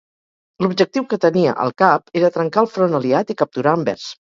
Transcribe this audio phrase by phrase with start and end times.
[0.65, 4.11] L'objectiu que tenia al cap era trencar el front Aliat i capturar Anvers.